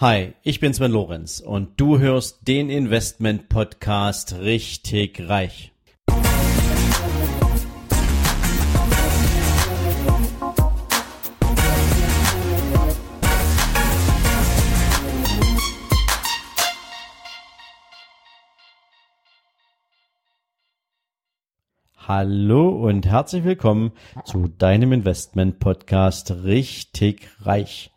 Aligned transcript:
Hi, 0.00 0.32
ich 0.42 0.60
bin 0.60 0.72
Sven 0.72 0.92
Lorenz 0.92 1.40
und 1.40 1.78
du 1.78 1.98
hörst 1.98 2.48
den 2.48 2.70
Investment 2.70 3.50
Podcast 3.50 4.34
richtig 4.40 5.28
reich. 5.28 5.74
Hallo 21.98 22.70
und 22.70 23.04
herzlich 23.04 23.44
willkommen 23.44 23.92
zu 24.24 24.48
deinem 24.48 24.94
Investment 24.94 25.58
Podcast 25.58 26.30
richtig 26.42 27.28
reich. 27.42 27.90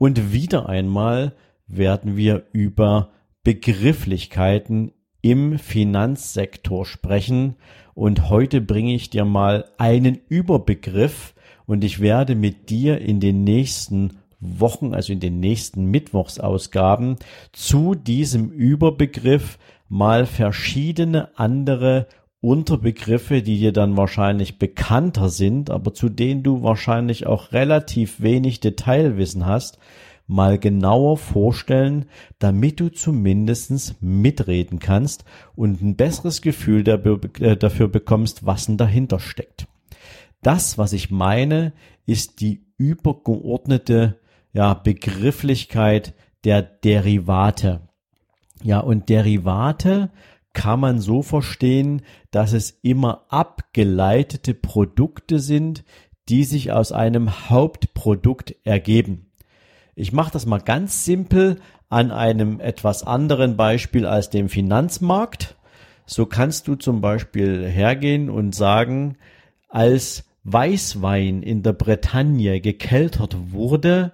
Und 0.00 0.32
wieder 0.32 0.66
einmal 0.66 1.34
werden 1.66 2.16
wir 2.16 2.44
über 2.52 3.10
Begrifflichkeiten 3.44 4.92
im 5.20 5.58
Finanzsektor 5.58 6.86
sprechen. 6.86 7.56
Und 7.92 8.30
heute 8.30 8.62
bringe 8.62 8.94
ich 8.94 9.10
dir 9.10 9.26
mal 9.26 9.66
einen 9.76 10.18
Überbegriff 10.30 11.34
und 11.66 11.84
ich 11.84 12.00
werde 12.00 12.34
mit 12.34 12.70
dir 12.70 12.98
in 12.98 13.20
den 13.20 13.44
nächsten 13.44 14.16
Wochen, 14.40 14.94
also 14.94 15.12
in 15.12 15.20
den 15.20 15.38
nächsten 15.38 15.84
Mittwochsausgaben 15.90 17.16
zu 17.52 17.94
diesem 17.94 18.48
Überbegriff 18.48 19.58
mal 19.90 20.24
verschiedene 20.24 21.36
andere 21.38 22.06
Unterbegriffe, 22.40 23.42
die 23.42 23.58
dir 23.58 23.72
dann 23.72 23.96
wahrscheinlich 23.96 24.58
bekannter 24.58 25.28
sind, 25.28 25.70
aber 25.70 25.92
zu 25.92 26.08
denen 26.08 26.42
du 26.42 26.62
wahrscheinlich 26.62 27.26
auch 27.26 27.52
relativ 27.52 28.20
wenig 28.22 28.60
Detailwissen 28.60 29.44
hast, 29.44 29.78
mal 30.26 30.58
genauer 30.58 31.18
vorstellen, 31.18 32.06
damit 32.38 32.80
du 32.80 32.88
zumindestens 32.88 33.96
mitreden 34.00 34.78
kannst 34.78 35.24
und 35.54 35.82
ein 35.82 35.96
besseres 35.96 36.40
Gefühl 36.40 36.86
äh, 36.88 37.56
dafür 37.56 37.88
bekommst, 37.88 38.46
was 38.46 38.66
denn 38.66 38.76
dahinter 38.76 39.18
steckt. 39.18 39.66
Das, 40.40 40.78
was 40.78 40.92
ich 40.92 41.10
meine, 41.10 41.72
ist 42.06 42.40
die 42.40 42.64
übergeordnete 42.78 44.18
ja, 44.52 44.72
Begrifflichkeit 44.72 46.14
der 46.44 46.62
Derivate. 46.62 47.82
Ja, 48.62 48.80
und 48.80 49.08
Derivate 49.08 50.10
kann 50.52 50.80
man 50.80 50.98
so 50.98 51.22
verstehen, 51.22 52.02
dass 52.30 52.52
es 52.52 52.78
immer 52.82 53.26
abgeleitete 53.28 54.54
Produkte 54.54 55.38
sind, 55.38 55.84
die 56.28 56.44
sich 56.44 56.72
aus 56.72 56.92
einem 56.92 57.48
Hauptprodukt 57.50 58.54
ergeben. 58.64 59.30
Ich 59.94 60.12
mache 60.12 60.32
das 60.32 60.46
mal 60.46 60.60
ganz 60.60 61.04
simpel 61.04 61.60
an 61.88 62.10
einem 62.10 62.60
etwas 62.60 63.02
anderen 63.02 63.56
Beispiel 63.56 64.06
als 64.06 64.30
dem 64.30 64.48
Finanzmarkt. 64.48 65.56
So 66.06 66.26
kannst 66.26 66.68
du 66.68 66.76
zum 66.76 67.00
Beispiel 67.00 67.66
hergehen 67.66 68.30
und 68.30 68.54
sagen, 68.54 69.16
als 69.68 70.24
Weißwein 70.44 71.42
in 71.42 71.62
der 71.62 71.72
Bretagne 71.72 72.60
gekeltert 72.60 73.36
wurde, 73.52 74.12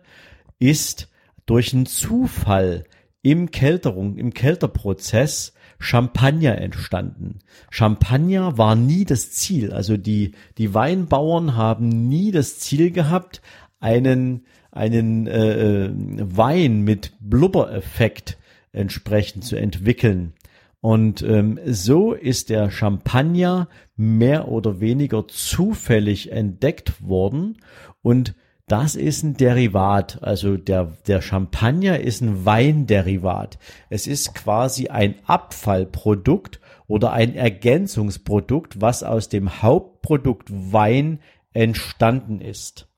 ist 0.59 1.09
durch 1.45 1.73
einen 1.73 1.87
Zufall 1.87 2.85
im 3.23 3.51
Kälterung, 3.51 4.17
im 4.17 4.33
Kälterprozess 4.35 5.53
Champagner 5.79 6.59
entstanden. 6.59 7.41
Champagner 7.71 8.59
war 8.59 8.75
nie 8.75 9.05
das 9.05 9.33
Ziel. 9.33 9.73
Also 9.73 9.97
die, 9.97 10.33
die 10.59 10.75
Weinbauern 10.75 11.57
haben 11.57 12.09
nie 12.09 12.31
das 12.31 12.59
Ziel 12.59 12.91
gehabt, 12.91 13.43
einen, 13.81 14.47
einen 14.73 15.27
äh, 15.27 15.85
äh, 15.87 15.91
Wein 15.95 16.83
mit 16.83 17.13
Blubbereffekt 17.21 18.39
entsprechend 18.73 19.45
zu 19.45 19.57
entwickeln. 19.57 20.35
Und 20.81 21.23
ähm, 21.23 21.59
so 21.67 22.13
ist 22.13 22.51
der 22.51 22.71
Champagner 22.71 23.69
mehr 23.97 24.49
oder 24.49 24.81
weniger 24.81 25.27
zufällig 25.27 26.31
entdeckt 26.31 27.03
worden 27.03 27.57
und 28.03 28.35
das 28.69 28.97
ist 28.97 29.23
ein 29.23 29.35
Derivat. 29.35 30.23
Also 30.23 30.57
der, 30.57 30.93
der 31.07 31.23
Champagner 31.23 32.01
ist 32.01 32.21
ein 32.21 32.45
Weinderivat. 32.45 33.59
Es 33.91 34.07
ist 34.07 34.35
quasi 34.35 34.89
ein 34.89 35.15
Abfallprodukt 35.27 36.61
oder 36.89 37.13
ein 37.13 37.35
Ergänzungsprodukt, 37.35 38.81
was 38.81 39.03
aus 39.03 39.29
dem 39.29 39.63
Hauptprodukt 39.63 40.49
Wein 40.51 41.21
entstanden 41.53 42.41
ist. 42.41 42.89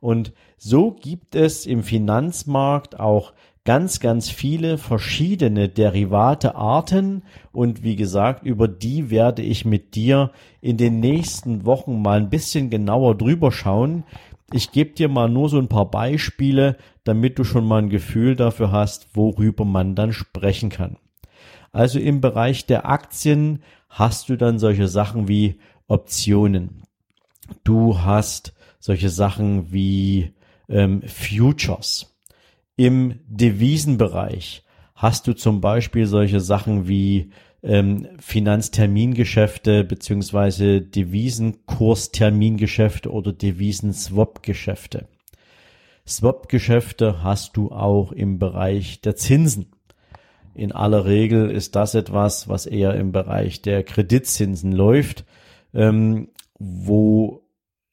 Und 0.00 0.32
so 0.58 0.92
gibt 0.92 1.34
es 1.34 1.66
im 1.66 1.82
Finanzmarkt 1.82 3.00
auch 3.00 3.32
ganz, 3.64 3.98
ganz 3.98 4.30
viele 4.30 4.78
verschiedene 4.78 5.68
Derivatearten 5.68 7.24
und 7.52 7.82
wie 7.82 7.96
gesagt, 7.96 8.46
über 8.46 8.68
die 8.68 9.10
werde 9.10 9.42
ich 9.42 9.64
mit 9.64 9.96
dir 9.96 10.30
in 10.60 10.76
den 10.76 11.00
nächsten 11.00 11.66
Wochen 11.66 12.00
mal 12.00 12.18
ein 12.18 12.30
bisschen 12.30 12.70
genauer 12.70 13.16
drüber 13.16 13.50
schauen, 13.50 14.04
ich 14.52 14.70
gebe 14.70 14.92
dir 14.92 15.08
mal 15.08 15.28
nur 15.28 15.48
so 15.48 15.58
ein 15.58 15.68
paar 15.68 15.90
Beispiele, 15.90 16.76
damit 17.04 17.38
du 17.38 17.44
schon 17.44 17.66
mal 17.66 17.82
ein 17.82 17.90
Gefühl 17.90 18.36
dafür 18.36 18.70
hast, 18.70 19.16
worüber 19.16 19.64
man 19.64 19.94
dann 19.94 20.12
sprechen 20.12 20.70
kann. 20.70 20.98
Also 21.72 21.98
im 21.98 22.20
Bereich 22.20 22.66
der 22.66 22.88
Aktien 22.88 23.62
hast 23.88 24.28
du 24.28 24.36
dann 24.36 24.58
solche 24.58 24.88
Sachen 24.88 25.28
wie 25.28 25.58
Optionen. 25.88 26.82
Du 27.64 28.00
hast 28.00 28.54
solche 28.78 29.10
Sachen 29.10 29.72
wie 29.72 30.34
ähm, 30.68 31.02
Futures. 31.02 32.16
Im 32.76 33.20
Devisenbereich 33.26 34.64
hast 34.94 35.26
du 35.26 35.34
zum 35.34 35.60
Beispiel 35.60 36.06
solche 36.06 36.40
Sachen 36.40 36.88
wie 36.88 37.30
ähm, 37.66 38.08
Finanztermingeschäfte 38.20 39.84
beziehungsweise 39.84 40.80
Devisenkurstermingeschäfte 40.80 43.10
oder 43.10 43.32
Devisen-Swap-Geschäfte. 43.32 45.08
Swap-Geschäfte 46.06 47.24
hast 47.24 47.56
du 47.56 47.72
auch 47.72 48.12
im 48.12 48.38
Bereich 48.38 49.00
der 49.00 49.16
Zinsen. 49.16 49.72
In 50.54 50.70
aller 50.70 51.04
Regel 51.04 51.50
ist 51.50 51.74
das 51.74 51.96
etwas, 51.96 52.48
was 52.48 52.66
eher 52.66 52.94
im 52.94 53.10
Bereich 53.10 53.60
der 53.60 53.82
Kreditzinsen 53.82 54.70
läuft, 54.72 55.24
ähm, 55.74 56.28
wo 56.58 57.42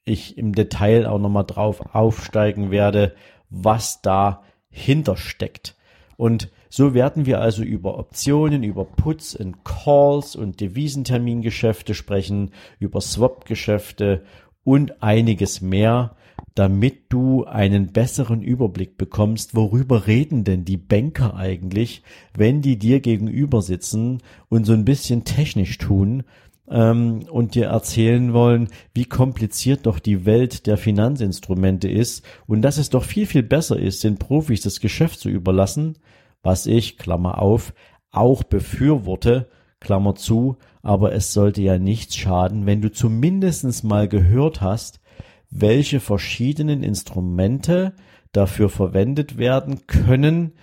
ich 0.05 0.37
im 0.37 0.53
Detail 0.53 1.07
auch 1.07 1.19
nochmal 1.19 1.45
drauf 1.45 1.95
aufsteigen 1.95 2.69
werde, 2.69 3.15
was 3.49 4.01
dahinter 4.01 5.17
steckt. 5.17 5.75
Und 6.15 6.51
so 6.75 6.95
werden 6.95 7.27
wir 7.27 7.39
also 7.39 7.61
über 7.61 7.99
Optionen, 7.99 8.63
über 8.63 8.83
Puts 8.83 9.35
und 9.35 9.63
Calls 9.63 10.35
und 10.35 10.59
Devisentermingeschäfte 10.59 11.93
sprechen, 11.93 12.49
über 12.79 12.99
Swap-Geschäfte 12.99 14.23
und 14.63 15.03
einiges 15.03 15.61
mehr, 15.61 16.15
damit 16.55 17.13
du 17.13 17.43
einen 17.43 17.91
besseren 17.91 18.41
Überblick 18.41 18.97
bekommst, 18.97 19.53
worüber 19.53 20.07
reden 20.07 20.45
denn 20.45 20.65
die 20.65 20.77
Banker 20.77 21.35
eigentlich, 21.35 22.01
wenn 22.35 22.63
die 22.63 22.79
dir 22.79 23.01
gegenüber 23.01 23.61
sitzen 23.61 24.23
und 24.49 24.65
so 24.65 24.73
ein 24.73 24.83
bisschen 24.83 25.25
technisch 25.25 25.77
tun 25.77 26.23
ähm, 26.67 27.19
und 27.29 27.53
dir 27.53 27.67
erzählen 27.67 28.33
wollen, 28.33 28.69
wie 28.95 29.05
kompliziert 29.05 29.85
doch 29.85 29.99
die 29.99 30.25
Welt 30.25 30.65
der 30.65 30.77
Finanzinstrumente 30.77 31.87
ist 31.87 32.25
und 32.47 32.63
dass 32.63 32.79
es 32.79 32.89
doch 32.89 33.03
viel, 33.03 33.27
viel 33.27 33.43
besser 33.43 33.77
ist, 33.77 34.03
den 34.03 34.17
Profis 34.17 34.61
das 34.61 34.79
Geschäft 34.79 35.19
zu 35.19 35.29
überlassen, 35.29 35.97
was 36.43 36.67
ich, 36.67 36.97
Klammer 36.97 37.41
auf, 37.41 37.73
auch 38.11 38.43
befürworte, 38.43 39.49
Klammer 39.79 40.15
zu, 40.15 40.57
aber 40.81 41.13
es 41.13 41.33
sollte 41.33 41.61
ja 41.61 41.77
nichts 41.77 42.15
schaden, 42.15 42.65
wenn 42.65 42.81
du 42.81 42.91
zumindest 42.91 43.83
mal 43.83 44.07
gehört 44.07 44.61
hast, 44.61 45.01
welche 45.49 45.99
verschiedenen 45.99 46.83
Instrumente 46.83 47.93
dafür 48.31 48.69
verwendet 48.69 49.37
werden 49.37 49.87
können, 49.87 50.53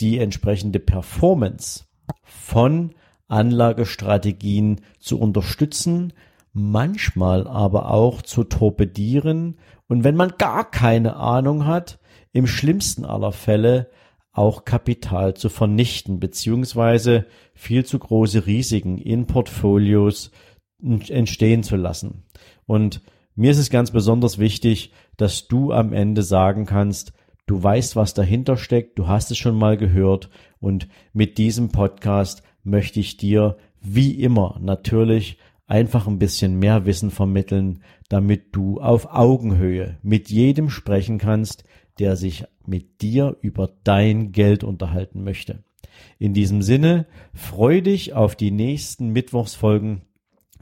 die 0.00 0.18
entsprechende 0.18 0.80
Performance 0.80 1.84
von 2.24 2.94
Anlagestrategien 3.28 4.80
zu 4.98 5.18
unterstützen, 5.18 6.12
manchmal 6.52 7.46
aber 7.46 7.90
auch 7.90 8.20
zu 8.22 8.44
torpedieren. 8.44 9.58
Und 9.88 10.04
wenn 10.04 10.16
man 10.16 10.34
gar 10.38 10.70
keine 10.70 11.16
Ahnung 11.16 11.66
hat, 11.66 11.98
im 12.32 12.46
schlimmsten 12.46 13.04
aller 13.04 13.32
Fälle 13.32 13.90
auch 14.32 14.64
Kapital 14.64 15.34
zu 15.34 15.48
vernichten 15.48 16.18
beziehungsweise 16.18 17.26
viel 17.54 17.84
zu 17.84 17.98
große 17.98 18.46
Risiken 18.46 18.98
in 18.98 19.26
Portfolios 19.26 20.30
entstehen 20.80 21.62
zu 21.62 21.76
lassen. 21.76 22.24
Und 22.66 23.02
mir 23.34 23.50
ist 23.50 23.58
es 23.58 23.70
ganz 23.70 23.90
besonders 23.90 24.38
wichtig, 24.38 24.92
dass 25.16 25.48
du 25.48 25.72
am 25.72 25.92
Ende 25.92 26.22
sagen 26.22 26.66
kannst, 26.66 27.12
du 27.46 27.62
weißt, 27.62 27.96
was 27.96 28.14
dahinter 28.14 28.56
steckt, 28.56 28.98
du 28.98 29.06
hast 29.06 29.30
es 29.30 29.38
schon 29.38 29.56
mal 29.56 29.76
gehört 29.76 30.30
und 30.60 30.88
mit 31.12 31.38
diesem 31.38 31.70
Podcast 31.70 32.42
möchte 32.64 33.00
ich 33.00 33.16
dir 33.16 33.56
wie 33.80 34.12
immer 34.22 34.58
natürlich 34.60 35.38
einfach 35.66 36.06
ein 36.06 36.18
bisschen 36.18 36.58
mehr 36.58 36.84
Wissen 36.86 37.10
vermitteln, 37.10 37.82
damit 38.08 38.54
du 38.54 38.80
auf 38.80 39.06
Augenhöhe 39.10 39.98
mit 40.02 40.28
jedem 40.28 40.68
sprechen 40.68 41.18
kannst, 41.18 41.64
der 41.98 42.16
sich 42.16 42.44
mit 42.66 43.02
dir 43.02 43.36
über 43.40 43.70
dein 43.84 44.32
Geld 44.32 44.64
unterhalten 44.64 45.24
möchte. 45.24 45.62
In 46.18 46.34
diesem 46.34 46.62
Sinne, 46.62 47.06
freu 47.34 47.80
dich 47.80 48.14
auf 48.14 48.36
die 48.36 48.50
nächsten 48.50 49.10
Mittwochsfolgen, 49.10 50.02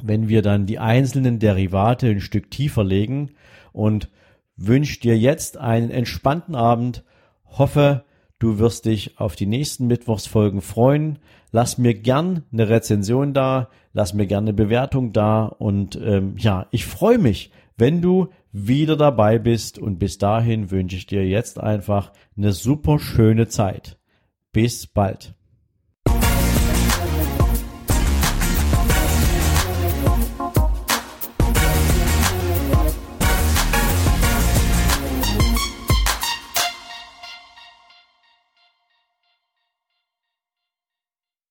wenn 0.03 0.29
wir 0.29 0.43
dann 0.43 0.67
die 0.67 0.79
einzelnen 0.79 1.39
Derivate 1.39 2.09
ein 2.09 2.21
Stück 2.21 2.51
tiefer 2.51 2.85
legen 2.85 3.31
und 3.73 4.09
wünsche 4.57 5.01
dir 5.01 5.19
jetzt 5.19 5.57
einen 5.59 5.91
entspannten 5.91 6.55
Abend, 6.55 7.05
hoffe, 7.45 8.05
du 8.39 8.59
wirst 8.59 8.87
dich 8.87 9.19
auf 9.19 9.37
die 9.37 9.47
nächsten 9.47 9.87
Mittwochsfolgen 9.87 10.61
freuen. 10.61 11.19
Lass 11.53 11.79
mir 11.79 11.95
gern 11.95 12.45
eine 12.53 12.69
Rezension 12.69 13.35
da, 13.35 13.69
lass 13.93 14.15
mir 14.15 14.27
gern 14.27 14.45
eine 14.45 14.53
Bewertung 14.53 15.13
da 15.13 15.45
und 15.47 15.97
ähm, 16.03 16.35
ja, 16.39 16.67
ich 16.71 16.87
freue 16.87 17.19
mich, 17.19 17.51
wenn 17.81 18.03
du 18.03 18.29
wieder 18.53 18.97
dabei 18.97 19.39
bist 19.39 19.79
und 19.79 19.99
bis 19.99 20.19
dahin 20.19 20.71
wünsche 20.71 20.97
ich 20.97 21.07
dir 21.07 21.27
jetzt 21.27 21.59
einfach 21.59 22.13
eine 22.37 22.53
super 22.53 22.99
schöne 22.99 23.49
Zeit. 23.49 23.99
Bis 24.53 24.87
bald. 24.87 25.35